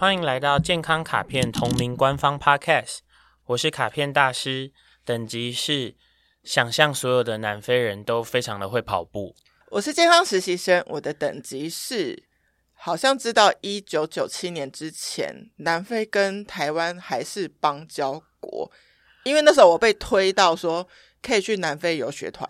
[0.00, 2.98] 欢迎来到健康卡片同名官方 Podcast，
[3.46, 4.70] 我是卡片大师，
[5.04, 5.96] 等级是
[6.44, 9.34] 想象所有的南非人都非常的会跑步。
[9.70, 12.22] 我是健康实习生，我的等级是
[12.74, 18.70] 好像知道一九九七年之前，南非跟台湾还是邦交国，
[19.24, 20.86] 因为那时候我被推到说
[21.20, 22.48] 可以去南非游学团。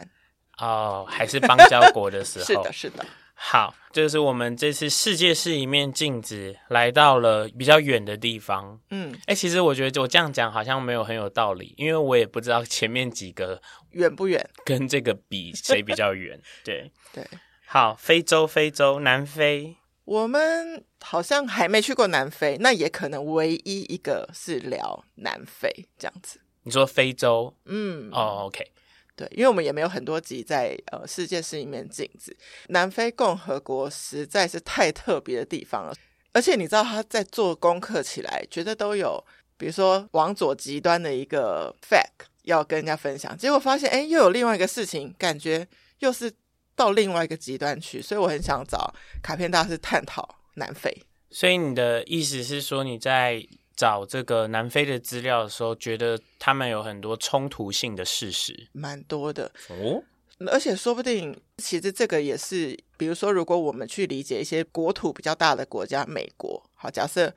[0.58, 3.06] 哦，还是邦交国的时候， 是的，是的。
[3.40, 8.80] 好，就是我们这次世界是一面镜子，来到了比较远的地方。
[8.90, 16.38] 嗯，哎、欸，其实我觉得我这样讲好像没有很有道理，因为我也不知道前面几个远不远，跟这个比谁比较远。
[16.64, 17.24] 对对，
[17.64, 26.40] 好，非洲，非洲，南非，我们好像还没去过南非，那也可能唯一一个是聊南非这样子。
[26.64, 27.54] 你说非洲？
[27.66, 28.72] 嗯，哦，OK。
[29.18, 32.34] 对，因为我们也没有很多集在呃世界是一面镜子。
[32.68, 35.92] 南非共和国实在是太特别的地方了，
[36.32, 39.22] 而且你知道他在做功课起来，觉得都有，
[39.56, 45.66] 比如说往左极端的一个 fact 要跟人家分享，结果发现哎，又有另外一个事情，感觉
[45.98, 46.32] 又是
[46.76, 51.02] 到另外一个极端去，所以我很想找卡片大师探讨南非。
[51.30, 53.44] 所以你的意思是说你在？
[53.78, 60.02] 找这个南非的资料的时候，觉得他们有很多冲突性的事实，蛮多的哦。
[60.48, 67.32] 而且说不定，其实这个也是，比如说，如果我们去理解一些国土比较大的国家，美国，好，假设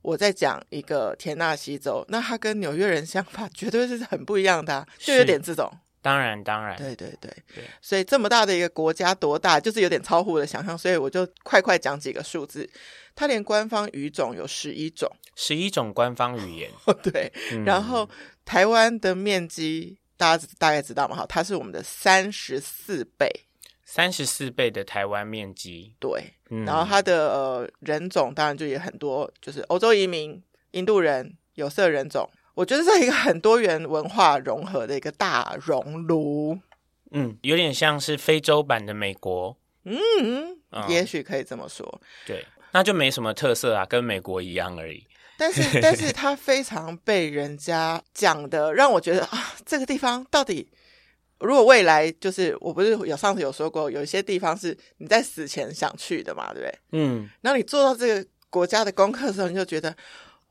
[0.00, 5.70] 我在讲一个田纳西州，那他跟纽约人想法绝对是很不一样的啊，就有点这种。
[6.06, 12.68] 当然，当然，对对对，对，所以这么大的一个国家多大，就是有点超乎我的想象，所以我就快快讲几个数字。
[13.16, 16.70] 它连官方语种有十一种，十一种官方语言。
[17.02, 18.08] 对，嗯、 然后
[18.44, 21.16] 台湾的面积大家大概知道嘛？
[21.16, 23.28] 哈，它是我们的三十四倍，
[23.84, 25.92] 三十四倍的台湾面积。
[25.98, 32.30] 对，嗯、然后它的呃人种当然就也很多，就是欧洲移民、印度人、有色人种。
[32.56, 36.58] 我觉得是一个很多元文化融合的一个大熔炉，
[37.10, 42.00] 嗯，有点像是非洲版的美国，嗯，嗯，也许可以这么说。
[42.26, 45.06] 对，那就没什么特色啊，跟美国一样而已。
[45.36, 50.66] 但是， 但是它非常被人家讲的，让我觉得啊，这个地方到底，
[51.40, 56.78] 如果未来就是，我不是有上次有说过，有一些地方是你在死前想去的嘛，对不对？
[56.92, 59.94] 嗯，然后你做到这个国家的功课的时候，你就觉得，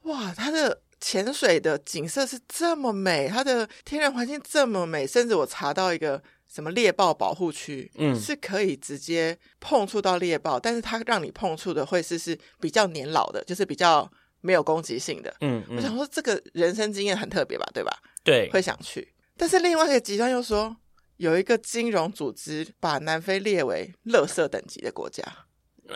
[0.03, 0.81] 哇，它的。
[1.00, 14.09] 潜水的景色是这么美，它的天然环境这么美，甚至我查到一个什么猎豹保护区，嗯，是可以直接碰触到猎豹，但是它让你碰触的会是是比较年老的，就是比较
[14.41, 17.91] 没有攻击性的，嗯，嗯，我想说这个人生经验很特别吧，对吧？
[18.23, 19.13] 对，会想去。
[19.38, 20.75] 但是另外一个极端又说，
[21.17, 25.23] 有一个金融组织把南非列为垃圾等级的国家。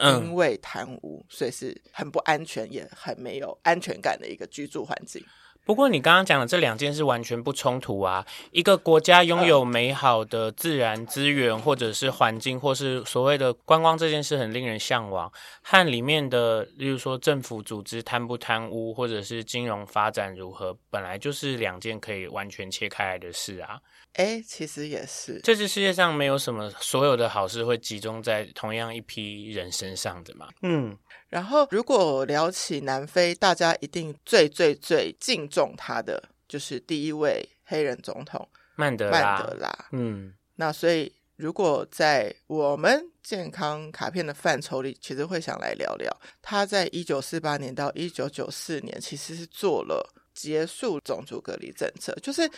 [0.01, 5.23] 因为贪污，所以是很不安全，也很没有安全感的一个居住环境。
[5.65, 8.25] 不过，你刚刚讲的这两件事完全不冲突啊！
[8.49, 15.31] 一个国家拥有美好的自然资源，或者是环境，或是所谓的观光，这件事很令人向往。
[15.61, 23.79] 和里面的，例如说政府组织贪不贪污，或者是金融发展如何，本来就是两件可以完全切开来的事啊。
[24.13, 30.49] 哎，其实也是，这是世界上没有什么所有的好事会集中在同样一批人身上的嘛。
[30.61, 30.97] 嗯，
[31.29, 39.21] 然后如果聊起南非，大家一定最最最敬重他的就是第一位黑人总统曼德拉。
[39.21, 52.49] 曼德拉，嗯，那所以如果在我们健康卡片的范畴里，其实会想来聊聊他在一九四八年到一九九四年，其实是做了结束种族隔离政策，就是。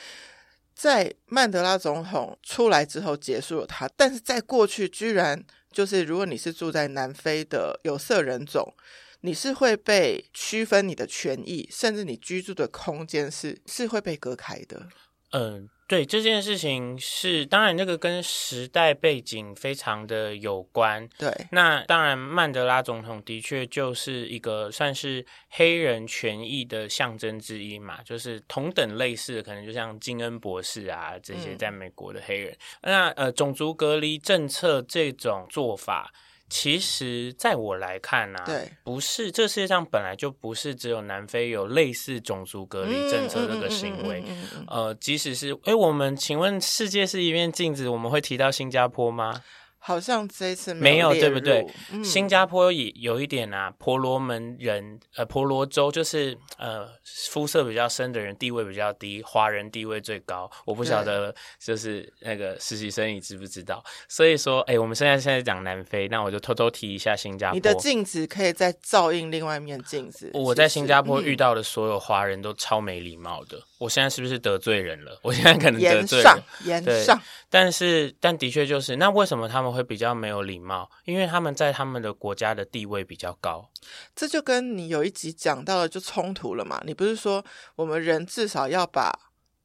[0.73, 8.73] 在曼德拉总统出来之后结束了他，但是在过去居然就是，如果你是住在南非的有色人种，
[9.21, 14.87] 你是会被区分你的权益，甚至你居住的空间是是会被隔开的。
[15.31, 15.69] 嗯。
[15.91, 21.05] 对，这件事情是，当然那个跟时代背景非常的有关。
[21.17, 32.53] 对，那当然曼德拉总统的确就是一个算是黑人权益的象征之一嘛，就是同等类似的，可能就像金恩博士啊这些在美国的黑人。
[32.83, 36.09] 嗯、那呃，种族隔离政策这种做法。
[36.53, 44.21] 其实，在我来看呢、啊，对，不是这世界上本来就不是只有南非有类似种族隔离政策这个行为。
[44.67, 49.41] 呃，即使是，哎，我们请问世界是一面镜子，我们会提到新加坡吗？
[49.83, 51.65] 好像这一次没有，没有对不对？
[51.91, 60.47] 嗯、新加坡也有一点啊，婆罗门人，呃，婆罗洲就是呃，肤色比较深的人地位比较低，华人地位最高。
[60.65, 63.83] 我不晓得，就是那个实习生，你知不知道？
[64.07, 67.55] 所以说，哎，我们现在现在讲南非，那我就偷偷提一下新加坡。
[67.55, 70.29] 你的镜子可以再照应另外一面镜子。
[70.35, 73.57] 我在新加坡遇到的所有华人都超没礼貌的。
[73.57, 75.19] 嗯、我现在是不是得罪人了？
[75.23, 76.43] 我现在可能得罪了。
[76.65, 77.21] 言上，言上。
[77.49, 80.89] 但是，但的确就是，那为什么他们会比较没有礼貌？
[81.05, 83.69] 因为他们在他们的国家的地位比较高。
[84.15, 86.81] 这就跟你有一集讲到了，就冲突了嘛。
[86.85, 87.43] 你不是说
[87.75, 89.11] 我们人至少要把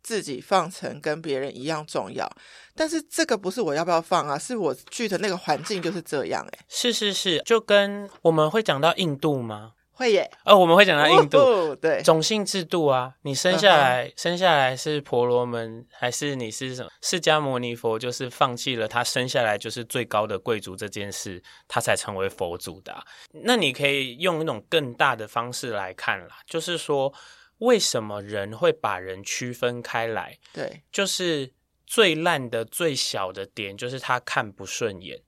[0.03, 2.31] 自己放成跟别人一样重要？
[2.75, 6.59] 但是这个不是我要不要放啊，是我去的那个环境就是这样、欸。
[6.59, 9.73] 哎，是是是，就跟我们会讲到印度吗？
[9.97, 14.13] 会耶，哦，我们会讲到印度，哦、对，种姓制度啊，你生下来、uh.
[14.15, 16.91] 生下来是婆罗门，还是你是什么？
[17.01, 23.03] 释迦牟尼佛就是放弃了他生下来就是最高的贵族这件事，他才成为佛祖的、啊。
[23.33, 27.11] 那你可以用一种更大的方式来看啦，就是说
[27.59, 30.37] 为什么人会把人区分开来？
[30.53, 31.51] 对，就是
[31.87, 35.21] 最烂的、最小的点，就是他看不顺眼。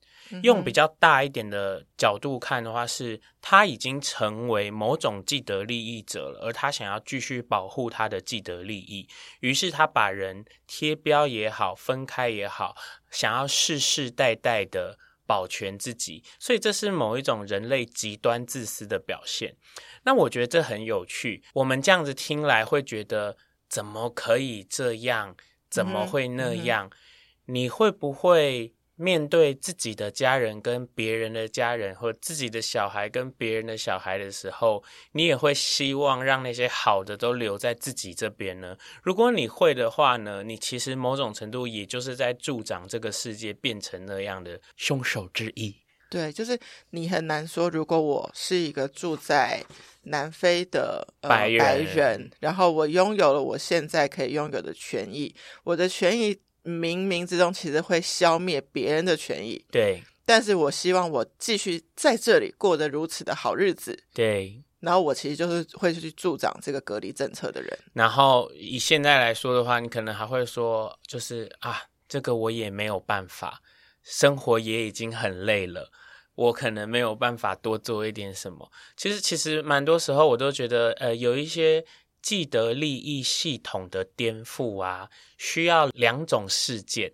[0.43, 9.07] 用比较大一点的角度看的话，是他已经成为某种既得利益者了，而他想要继续保护他的既得利益，
[9.39, 12.75] 于是他把人贴标也好，分开也好，
[13.09, 19.55] 想要世世代代的保全自己，所以这是某一种人类极端自私的表现。
[20.03, 23.35] 那我觉得这很有趣，我们这样子听来会觉得
[23.67, 25.35] 怎么可以这样？
[25.69, 26.87] 怎么会那样？
[26.87, 28.73] 嗯嗯、你会不会？
[29.01, 34.83] 面对自己的家人跟别人的家人，或自己的小孩跟别人的小孩的时候，
[35.13, 38.75] 你也会希望让那些好的都留在自己这边呢？
[39.01, 45.77] 如果你会的话呢，你其实某种程度也就是在助长这个世界变成那样的凶手之一。
[46.09, 46.59] 对，就是
[46.89, 49.63] 你很难说，如果我是一个住在
[50.03, 56.39] 南非的、呃、白人，白人，然后我拥有了我现在可以拥有的权益，我的权益。
[56.61, 59.65] 冥冥之中，其实会消灭别人的权益。
[59.71, 63.97] 对，但是我希望我继续在这里过得如此的好日子。
[64.13, 67.79] 对，然后我其实就是会去助长这个隔离政策的人。
[67.93, 73.61] 然后以现在来说的话，你可能还会说，就是啊，这个我也没有办法，
[74.09, 75.91] 生活也已经很累了，
[76.35, 78.71] 我可能没有办法多做一点什么。
[78.97, 81.85] 其实，其实蛮多时候我都觉得，呃，有一些。
[82.21, 87.13] 既得利益系统的颠覆啊，需要两种事件。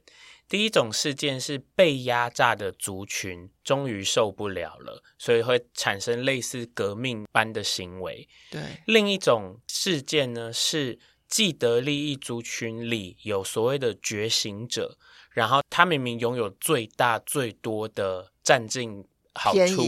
[0.49, 8.27] 第一种事件是被压榨的族群终于受不了了，所以会产生类似革命般的行为。
[8.49, 14.97] 对，另一种事件呢，是既得利益族群里有所谓的觉醒者，
[15.35, 19.05] 然后他明明拥有最大最多的占尽。
[19.37, 19.83] 好处，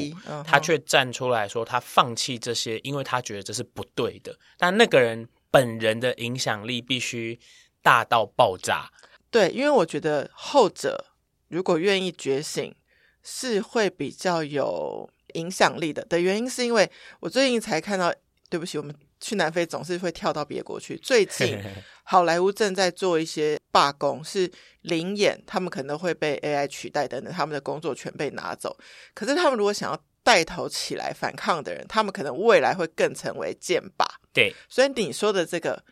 [0.45, 4.37] 他却站出来说他放弃这些，因为他觉得这是不对的。
[4.57, 7.39] 但那个人本人的影响力必须
[7.81, 8.91] 大到爆炸。
[9.31, 11.05] 对，因为我觉得后者
[11.47, 12.75] 如果愿意觉醒，
[13.23, 16.03] 是会比较有影响力的。
[16.03, 16.91] 的原因是因为
[17.21, 18.13] 我最近才看到，
[18.49, 18.93] 对不起，我们。
[19.19, 20.95] 去南非总是会跳到别国去。
[20.95, 21.59] 最近
[22.09, 24.49] 好莱坞正在做一些罢工，是
[24.83, 28.77] 临演，他们可能会被 AI 取代等等，他们的工作全被拿走。
[29.13, 34.05] 可是他们如果想要带头起来反抗的人，他们可能未来会更成为剑靶。
[34.31, 35.83] 对，所以你说的这个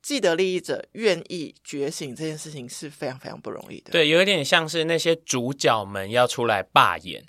[0.00, 3.90] 既得利益者愿意觉醒这件事情是非常非常不容易的。
[3.90, 7.24] 对，有一点像是那些主角们要出来罢演，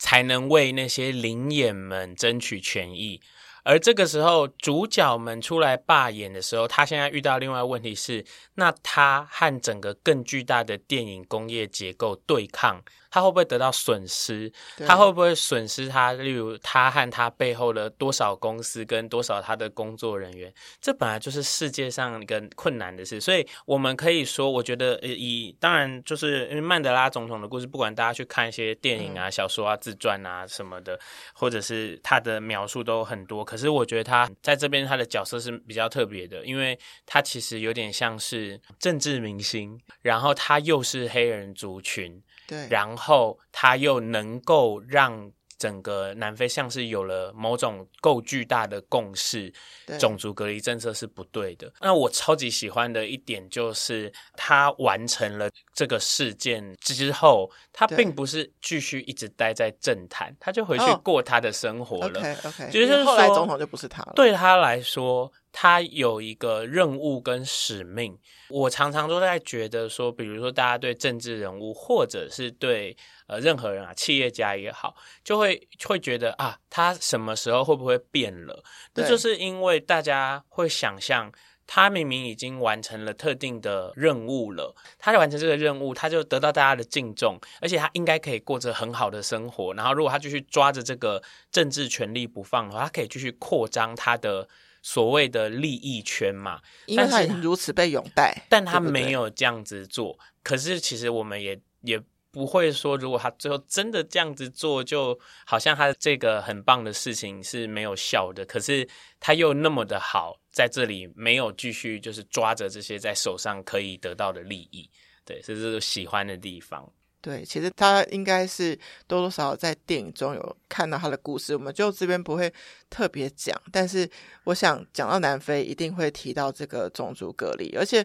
[0.00, 3.20] 才能为那些临演们争取权益。
[3.64, 12.82] 而这个时候，主角们出来罢演的时候，他现在遇到另外问题是，那他和整个更巨大的电影工业结构对抗。
[13.14, 14.50] 他会不会得到损失？
[14.84, 16.12] 他会不会损失他？
[16.14, 20.52] 例如，他和他背后的多少公司跟多少他的工作人员？
[20.80, 23.20] 这本来就是世界上一个困难的事。
[23.20, 30.98] 所以，我们可以说，我觉得以当然就是因为曼德拉总统的故事，不管大家去看一些电影啊、小说啊、自传啊什么的，
[31.34, 33.44] 或者是他的描述都很多。
[33.44, 42.20] 可是，我觉得他在这边他的角色是比较特别的，因为他其实有点像是政治明星，然后他又是黑人族群。
[42.46, 49.50] 对，然后他又能够让整个南非像是有了某种够巨大的共识，
[49.98, 51.72] 种族隔离政策是不对的。
[51.80, 62.20] 那我超级喜欢的一点就是，他完成了这个事件之后，他并不是继续一直待在政坛，他就回去过他的生活了。
[62.20, 64.12] OK OK，就是后来总统就不是他了。
[64.14, 65.32] 对他来说。
[65.56, 68.18] 他有一个任务跟使命。
[68.50, 72.96] 我常常都在觉得说，比如说大家对政治人物，或者是对
[73.28, 78.64] 呃任何人啊，企业家也好，就会会觉得啊，他什么时候会不会变了？
[78.94, 81.32] 那就是因为大家会想象。
[81.66, 89.72] 他明明已经完成了特定的任务了，他就完成这个任务，他就得到大家的敬重，而且他应该可以过着很好的生活。
[89.72, 94.46] 然后，如果他继续抓着这个政治权力不放的话，他可以继续扩张他的
[94.84, 96.60] 所谓的利益圈嘛？
[96.84, 100.18] 因为他已经如此被拥戴，但他没有这样子做。
[100.42, 101.98] 可是，其实我们也也
[102.30, 108.44] 不会说，如果他最后真的这样子做，就好像他这个很棒的事情是没有效的。
[108.44, 108.86] 可是
[109.18, 110.38] 他又那么的好。
[110.54, 114.88] 在这里没有继续就是抓着这些在手上可以得到的利益，
[115.24, 116.88] 对，这是喜欢的地方。
[117.24, 122.52] 对，其实他应该是多多少少在电影中有看到他的故事，我们就这边不会
[122.90, 123.58] 特别讲。
[123.72, 124.06] 但是
[124.44, 127.74] 我想讲到南非，一定会提到这个种族隔离。
[127.78, 128.04] 而且，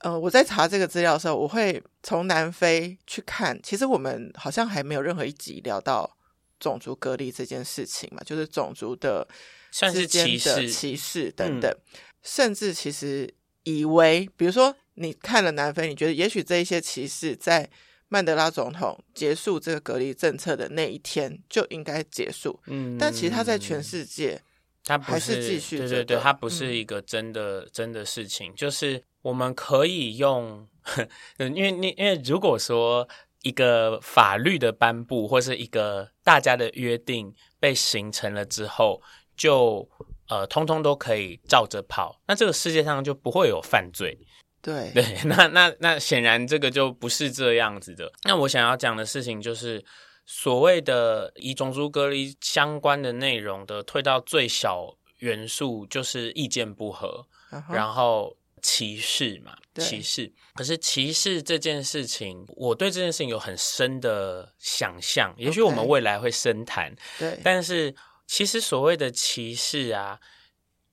[0.00, 3.58] 呃，我在查这个资料的时候，我会从南非去看。
[3.62, 6.14] 其实我们好像还没有任何一集聊到
[6.58, 9.26] 种族隔离这件事情嘛，就是种族的。
[9.72, 17.70] 算是歧视、歧视等等，嗯、甚至其实以为，比如说你看了南非，你觉得也许这一些歧视在
[18.10, 22.60] 曼德拉总统结束这个隔离政策的那一天就应该结束。
[22.66, 24.42] 嗯，但其实他在全世界，
[24.84, 25.88] 他还是继续、这个。
[25.88, 28.54] 对对对，他不是一个真的、嗯、真的事情。
[28.54, 30.68] 就是我们可以用，
[31.38, 33.08] 因为你因为如果说
[33.42, 39.00] 一个法律的颁布，或是一个大家的约定被形成了之后。
[39.36, 39.88] 就
[40.28, 44.18] 呃，通通都可以照着跑，那这个世界上就不会有犯罪。
[44.62, 48.12] 对对， 那那那显然这个就不是这样子的。
[48.24, 49.84] 那我想要讲的事情就是，
[50.26, 57.74] 所谓的以种族隔离相关的内容的退到最小元素，就是意见不合，uh huh.
[57.74, 60.32] 然后歧视嘛，歧视。
[60.54, 66.94] 可是歧视这件事情，我对这件事情有很深的想象，也许我们未来会深谈。
[67.18, 67.94] 对，但是。
[68.32, 70.20] 其实所谓的歧视啊，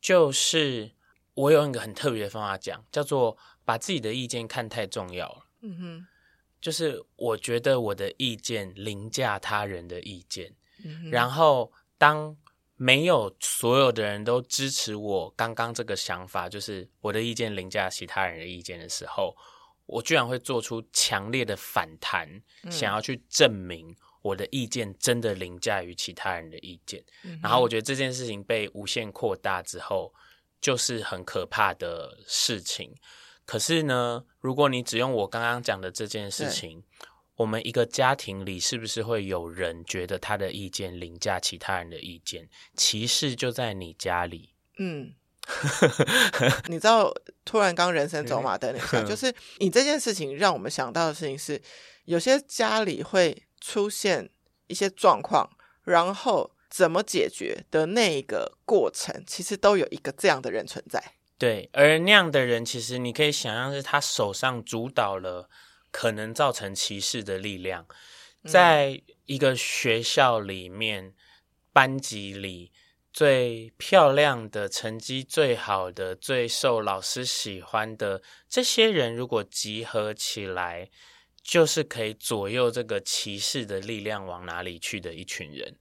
[0.02, 0.90] 就是
[1.36, 5.46] 我有一个很特别的方法讲，叫做把自己的意见看太重要了。
[5.60, 6.08] 嗯哼，
[6.62, 10.56] 就是我觉得我的意见凌驾他人的意见，
[10.86, 12.38] 嗯哼，然后当
[12.78, 19.36] 没有所有的人都支持我刚刚这个想法，就是我的意见凌驾其他人的意见的时候，
[19.86, 23.94] 我居然会做出强烈的反弹，嗯，想要去证明。
[24.24, 30.14] 我的意见真的凌驾于其他人的意见，嗯、然后我觉得这件事情被无限扩大之后，
[30.60, 32.94] 就是很可怕的事情。
[33.48, 36.84] 可是呢，如果你只用我刚刚讲的这件事情，
[37.38, 42.48] 我们一个家庭里是不是会有人觉得他的意见凌驾其他人的意见？
[42.76, 44.54] 歧视就在你家里。
[44.78, 45.16] 嗯，
[46.70, 47.12] 你知道，
[47.44, 51.60] 突然刚人生走马灯一下， 就是你这件事情让我们想到的事情是，
[52.06, 53.44] 有些家里会。
[53.60, 54.30] 出现
[54.68, 55.50] 一些状况，
[55.84, 61.04] 然后怎么解决的那一个过程，其实都有一个这样的人存在。
[61.38, 65.50] 对，而那样的人，其实你可以想象是他手上主导了
[65.92, 67.86] 可能造成歧视的力量。
[68.44, 71.14] 在一个学校里面，
[71.72, 72.72] 班级里
[73.12, 80.90] 最漂亮的、成绩最好的、最受老师喜欢的这些人，如果集合起来。
[81.44, 85.78] 就是可以左右这个歧视的力量往哪里去的一群人，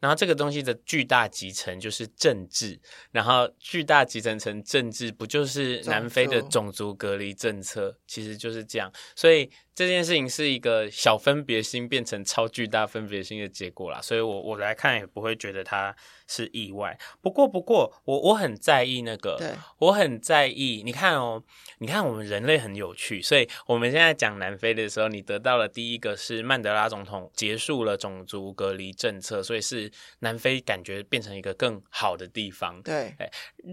[0.00, 2.78] 然后这个东西的巨大集成就是政治，
[3.10, 7.98] 然后巨大集成成政治，不就是南非的种族隔离政策？
[8.06, 9.50] 其实就是这样，所以。
[9.76, 15.94] 这件事情是一个小分别心变成超巨大分别心的结果啦，所以我我来看也不会觉得它
[16.26, 16.98] 是意外。
[17.20, 20.82] 不过不过，我我很在意那个，对我很在意。
[20.82, 21.44] 你看哦，
[21.80, 32.80] 你看我们人类很有趣，所以我们现在讲南非的时候，你得到了第一个是曼德拉总统结束了种族隔离政策，所以是南非感觉变成一个更好的地方。
[32.82, 33.14] 对，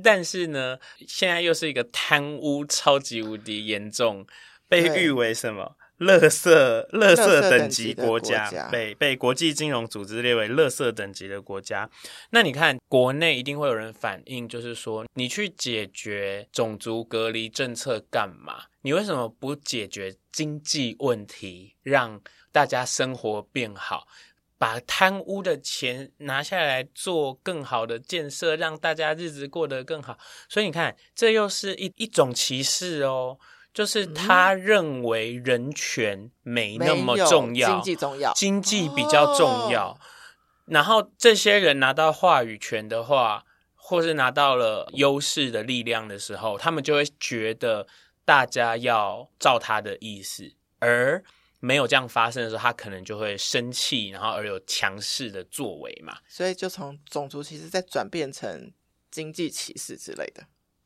[0.03, 4.27] 但是呢，现在又是一个贪污超级无敌严重，
[4.67, 5.77] 被誉为什么？
[5.99, 6.49] 垃圾、
[6.89, 11.89] 垃圾等级国家，被被国际金融组织列为垃圾等级的国家。
[12.31, 18.63] 那你看，国内一定会有人反映，就是说，你去解决种族隔离政策干嘛？
[18.81, 22.19] 你为什么不解决经济问题，让
[22.51, 24.05] 大家生活变好，
[24.57, 30.17] 把贪污的钱拿下来做更好的建设，让大家日子过得更好？
[30.49, 33.37] 所以你看，这又是一一种歧视哦。
[33.73, 39.89] 就是他认为人权没那么重要，经济重要，经济比较重要。
[39.89, 39.97] 哦、
[40.65, 43.43] 然后这些人拿到话语权的话，
[43.75, 47.87] 或是拿到了优势的力量的时候，他们就会觉得
[48.23, 51.23] 大家要照他的意思，而
[51.59, 56.17] 没有这样发生的时候，他可能就会生气，然后而有强势的作为嘛。
[56.27, 58.71] 所以就从种族歧视再转变成
[59.09, 60.43] 经济歧视之类的。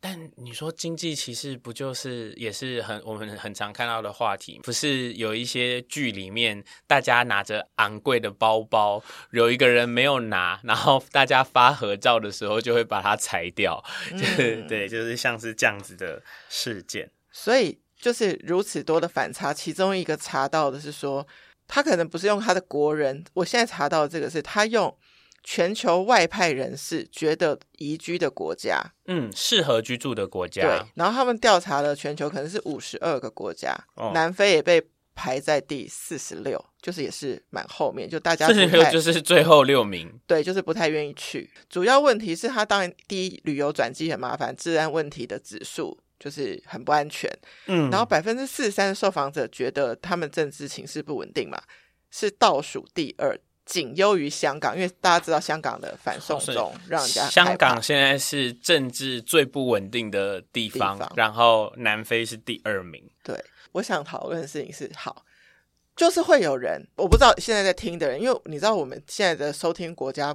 [0.10, 4.58] 但你说经济歧视不就是也是很我们很常看到的话题？
[4.64, 17.12] 不是有一些剧里面，大家拿着昂贵的包包，有一个人没有拿，然后大家发合照的时候就会把它裁掉，嗯、就是对，就是像是这样子的事件。
[17.30, 21.28] 所以就是如此多的反差，其中一个查到的是说，
[21.68, 24.98] 他可能不是用他的国人，我现在查到的这个是他用。
[25.50, 30.62] 全球外派人士觉得宜居的国家，嗯，适合居住的国家。
[30.62, 34.86] 对，然后他们调查了全球可能是五十二个国家，哦，南非也被
[35.16, 40.20] 排在第四十六，就是也是蛮后面，就大家四十六就是最后六名。
[40.28, 41.50] 对，就是不太愿意去。
[41.70, 47.32] 主要问题是他当然第一，旅游转机很麻烦，治安问题的指数就是很不安全。
[47.68, 51.58] 嗯，然后百分之四十三的受访者觉得他们政治情势不稳定嘛，
[52.12, 53.40] 是倒数第二。
[53.68, 63.04] 仅优于香港，因为大家知道香港的反送中让人家香港现在是政治最不稳定的地方，地方，然后南非是第二名。
[63.22, 63.38] 对，
[63.74, 65.26] 我想讨论的事情是，好，
[65.98, 70.34] 就是会有人，我不知道现在在听的人，因为你知道我们现在的收听国家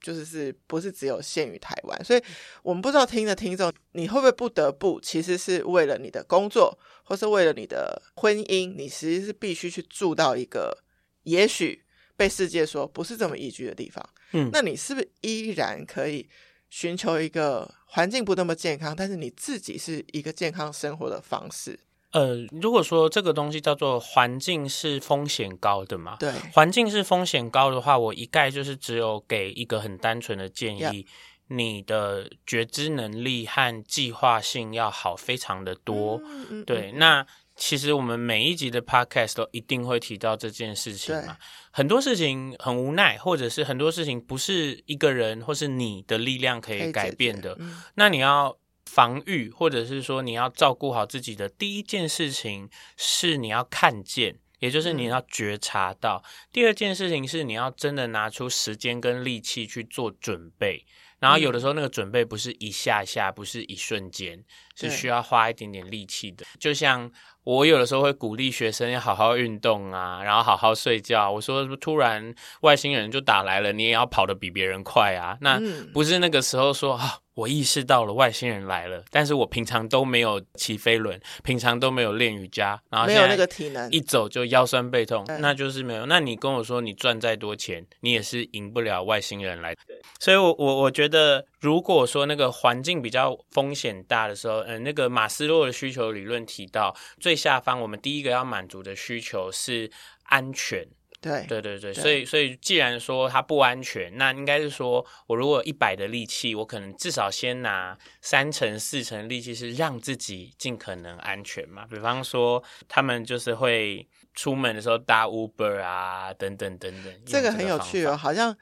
[0.00, 2.20] 就是是不是只有限于台湾，所以
[2.64, 10.82] 我们不知道听的听众，你会不会不得不其实是为了你的工作，或是为了你的婚姻，你其实是必须去住到一个
[11.22, 11.83] 也许。
[12.16, 16.28] 被世界说不是这么宜居的地方，嗯，那你是不是依然可以
[16.70, 21.78] 寻求一个环境不那么健康，但是你自己是一个健康生活的方式？
[22.12, 31.06] 呃，如果说这个东西叫做环境是风险高的嘛，对，环境是风险高的话，我一概就是只有给一个很单纯的建议.
[31.48, 37.26] 你的觉知能力和计划性要好非常的多，嗯嗯、对，那。
[37.56, 41.36] 其实我们每一集的 podcast 都一定会提到这件事情嘛。
[41.70, 47.56] 很多事情很无奈，或者是很多事情不是一个人或是你的力量可以改变的。
[47.60, 48.56] 嗯、那你要
[48.86, 56.22] 防御，或者是说你要照顾好自己的第一件事情是你要看见，也就是你要觉察到。
[56.24, 60.84] 嗯、第二件事情是你要真的拿出时间跟力气去做准备。
[61.20, 67.10] 然后有的时候那个准备不是一下下，不是一瞬间，是需要花一点点力气的，就像。
[67.44, 71.30] 我有的时候会鼓励学生要好好运动啊，然后好好睡觉。
[71.30, 75.36] 我说，突然外星人就打来了，你也要跑得比别人快啊。
[75.42, 75.60] 那
[75.92, 77.18] 不是那个时候说啊。
[77.34, 86.06] 我意识到了外星人来了，但是我平常都没有骑飞轮，平常都没有练瑜伽，然后没有那个体能，一走就腰酸背痛，那就是没有。
[86.06, 89.74] 那你跟我说你赚再多钱，你也是赢不了外星人来。
[90.20, 99.90] 所以我我我觉得，如果说那个环境比较风险大的时候，嗯，那个马斯洛的需求理论提到，最下方我们第一个要满足的需求是
[100.24, 100.86] 安全。
[101.20, 111.86] 对对对对，所以所以既然说它不安全，那应该是说我如果一百的力气，我可能至少先拿三成四成力气是让自己尽可能安全嘛。
[111.90, 117.22] 比方说他们就是会出门的时候搭 Uber 啊，等等等等。
[117.24, 118.54] 这个很有趣哦，好像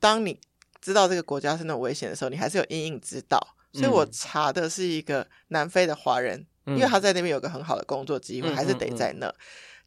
[0.00, 0.40] 当你
[0.80, 3.38] 知道这个国家是那种危险的时候，你还是有隐隐之道。
[3.72, 9.32] 所以我查的是一个南非的华人，嗯、因为他在那边有个很好的工作机会，嗯、还是得在那。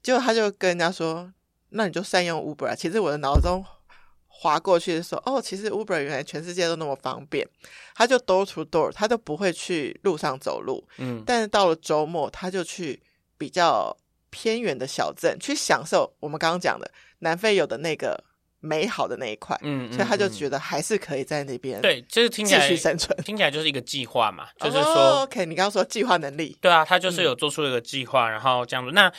[0.02, 1.32] 结果他就跟人家说。
[1.76, 2.76] 那你就善用 Uber 啊！
[2.76, 3.66] 其实我的脑中
[4.28, 7.50] 划过去的时候，哦，其实 Uber 原来全世界都那么方便，
[7.96, 10.88] 他就 door to door，他都不会去路上走路。
[11.00, 13.02] 嗯，但是到了周末，他就去
[13.40, 13.98] 比较
[14.30, 18.24] 偏远的小镇去享受我们刚刚讲的南非有的那个
[18.64, 19.56] 美好的那一块。
[19.62, 29.12] 嗯，所以他就觉得还是可以在那边对，就是听起来继续生存，听起来就是一个计划嘛，就是说、哦、OK，你刚刚说计划能力，对啊，他就是有做出一个计划，嗯、然后这样子那。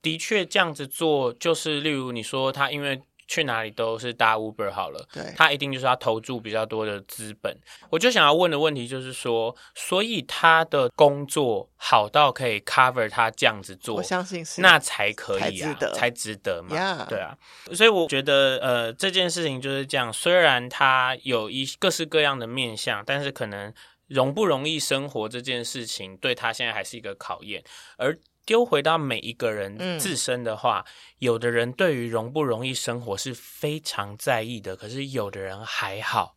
[0.00, 3.00] 的确，这样子做就是，例如你说他因为
[3.32, 7.56] 去哪里都是搭 Uber 好了，对，他一定就是要投注比较多的资本。
[7.88, 17.08] 我就想要问的问题就是说，所以他的工作好到可以 cover 他这样子做，我相信是那才可以啊，才值得，嘛，Yeah.
[17.08, 17.34] 对啊。
[17.72, 20.12] 所以我觉得，呃，这件事情就是这样。
[20.12, 23.72] 虽然他有一各式各样的面相，但是可能
[24.08, 27.64] 容不容易生活这件事情，对他现在还是一个考验，
[27.96, 28.18] 而。
[28.44, 36.36] 丢回到每一个人自身的话，嗯、有的人对于容不容易生活是非常在意的，可是有的人还好，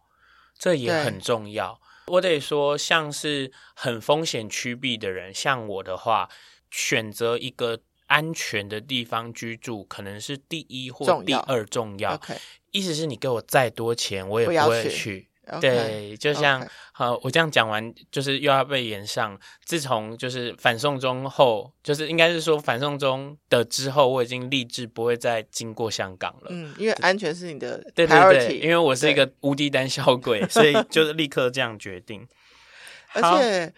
[0.57, 1.81] 这也很重要。
[2.07, 6.29] 我得说，像是很风险趋避的人，像我的话，
[6.69, 12.15] 选择一个安全的地方居住，可能是第一或第二重要。
[12.15, 12.37] 重要 okay.
[12.71, 15.29] 意思是你给我再多钱，我也不会去。
[15.47, 19.37] Okay, 对，就像.好，我这样讲完，就是又要被延上。
[19.65, 26.47] 自从就是反送中后，就是应该是说反送中的之后，我已经立志不会再经过香港了。
[26.51, 32.25] 嗯，因为安全是你的对对对，因为我是一个无敌胆小鬼， 所以就是立刻这样决定。
[33.11, 33.73] 而且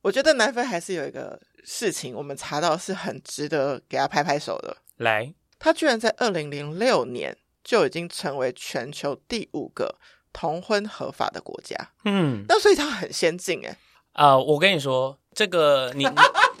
[0.00, 4.76] 我觉得南非还是有一个事情，我们查到是很值得给他拍拍手的。
[4.96, 9.96] 来，他居然在二零零六年就已经成为全球第五个。
[10.32, 13.76] 同婚合法的国家，嗯，那所以它很先进哎。
[14.12, 16.10] 啊、呃，我跟你说，这个你你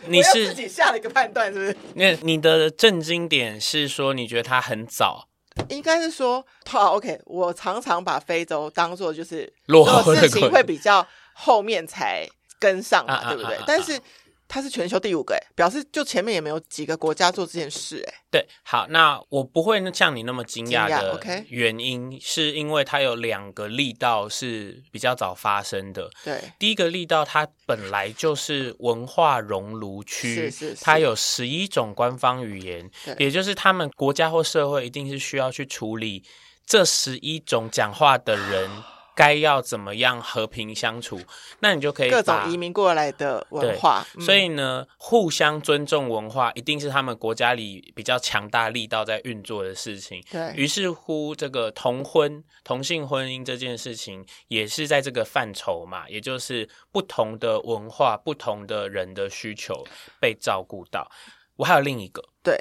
[0.18, 1.76] 你是自己下了一个判断，是不是？
[1.94, 5.28] 那你的震惊点是说你觉得它很早？
[5.68, 7.20] 应该是说，好，OK。
[7.26, 12.26] 我常常把非洲当做就是落后的事情会比较后面才
[12.58, 13.56] 跟上嘛，对不对？
[13.56, 14.00] 啊啊啊啊啊但是。
[14.52, 18.14] 它是全球第五个，哎，表示就前面也没有几个国家做这件事，哎。
[18.30, 21.46] 对，好，那我不会像你那么惊讶的，OK？
[21.48, 26.10] 原因是因为它有两个力道是比较早发生的。
[26.22, 36.22] 对，第一个力道它本来就是文化熔炉区，是是是，它有十一种官方语言，也就是他们国家或社会一定是需要去处理
[36.66, 38.70] 这十一种讲话的人。
[39.14, 41.20] 该要怎么样和平相处？
[41.60, 50.24] 那你就可以各种移民过来的文化，嗯、所以呢，互相尊重文化一定是他们国家里比较强大力道在运作的事情。
[50.30, 59.84] 对，于是乎，这个同婚、同性婚姻这件事情也是在这个范畴嘛，也就是不同的文化、不同的人的需求
[60.18, 61.10] 被照顾到。
[61.56, 62.58] 我还有另一个，对，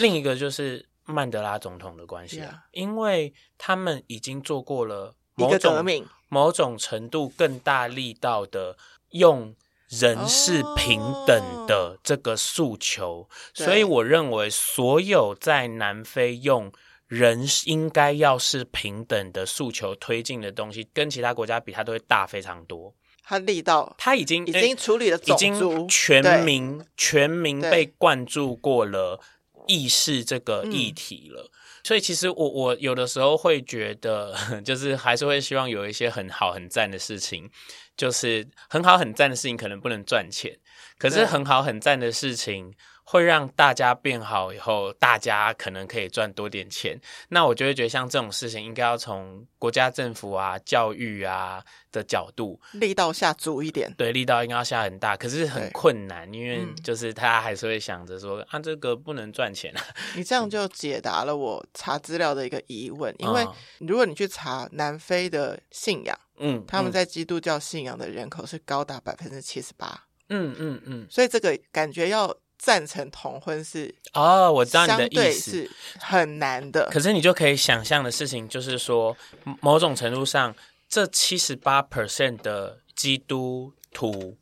[0.00, 5.14] 另一个就是曼德拉总统的关系啊，因为他们已经做过了。
[5.34, 5.84] 某种
[6.28, 8.76] 某种程度更大力道的
[9.10, 9.54] 用
[9.88, 16.72] 人是平等的这个诉求，所以我认为所有在南非用
[17.06, 22.94] 人应该要是平等的诉求推进的东西，跟其他国家比，它都会大非常多。
[23.22, 29.20] 它力道，它已经已经处理了，已经全民全民被灌注过了
[29.66, 31.50] 意识这个议题了。
[31.84, 37.50] 所以其实我我有的时候会觉得， 就是还是会希望有一些很好很赞的事情，
[37.96, 40.56] 就是很好很赞的事情可能不能赚钱，
[40.98, 42.74] 可是很好很赞的事情。
[43.04, 46.98] 会让大家变好以后，大家可能可以赚多点钱。
[47.28, 53.92] 那我就会觉得，像这种事情，应该要从国家政府啊、教育啊的角度力道下足一点。
[53.98, 59.82] 对，力道应该要下很大，可是很困难，因为就是他还是会想着说、嗯、啊，这个不能赚钱啊。
[60.16, 63.46] 你这样就解答了我查资料的一个疑问，因为
[63.80, 70.04] 如果你去查南非的信仰，嗯，他们在基督教信仰的人口是高达百分之七十八。
[70.28, 72.34] 嗯嗯嗯，所以这个感觉要。
[72.62, 76.88] 赞成同婚是哦，我知道你的意思，是很难的。
[76.92, 79.16] 可是你就可以想象的事情，就是说，
[79.60, 80.54] 某种程度上，
[80.88, 84.38] 这七十八 percent 的基督徒，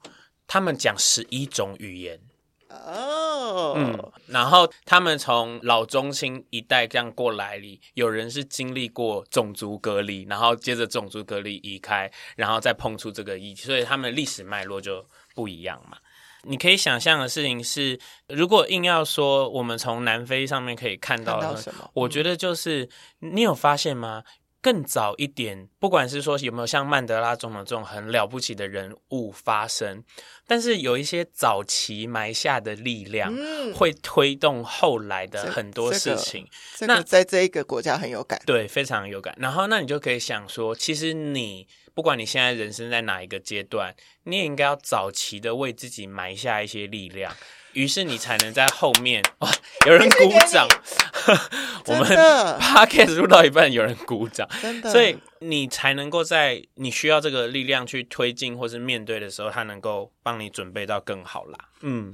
[0.47, 2.21] 他们讲十一种语言
[2.69, 15.97] 哦，嗯，然后他们从老中青一代这样过来里，有人是经历过种族隔离，然后接着种族隔离移开，然后再碰触这个议题，所以他们历史脉络就不一样嘛。
[16.43, 17.99] 你可以想象的事情是，
[18.29, 21.91] 如果硬要说我们从南非上面可以看到，什么？
[21.95, 24.25] 我觉得就是你有发现吗？
[24.63, 30.05] 更早一点，不管是说有没有像曼德拉总统这种很了不起的人物发生，
[30.47, 33.33] 但是有一些早期埋下的力量，
[33.75, 36.47] 会推动后来的很多事情。
[36.77, 39.35] 这个、这个在这一个国家很有感，对，非常有感。
[39.39, 41.67] 然后，那你就可以想说，其实你。
[41.95, 47.35] 不管你现在人生在哪一个阶段，你也应该要早期的为自己埋下一些力量，
[47.73, 49.51] 于是你才能在后面哇，
[49.87, 50.69] 有人鼓掌。
[51.87, 52.05] 我们
[52.61, 61.59] podcast 录到一半，有人鼓掌，真的，所以你才能够在你需要这个力量去推进或是面对的时候，它能够帮你准备到更好啦。
[61.83, 62.13] 嗯。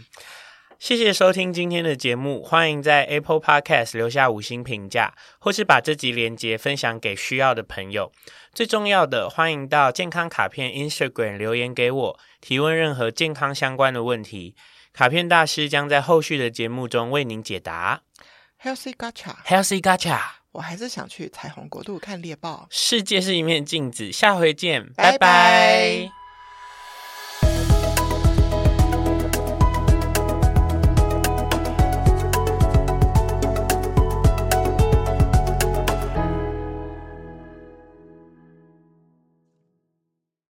[0.79, 8.13] 谢谢收听今天的节目，欢迎在 Apple Podcast 留下五星评价，或是把这集连接分享给需要的朋友。
[8.53, 14.55] 最重要的，欢迎到健康卡片 Instagram 留言给我，提问任何健康相关的问题，
[14.93, 18.03] 卡片大师将在后续的节目中为您解答。
[18.63, 20.21] Healthy Gacha，Healthy Gacha，
[20.53, 22.67] 我还是想去彩虹国度看猎豹。
[22.71, 25.19] 世界是一面镜子，下回见，拜拜。
[25.19, 26.26] 拜拜。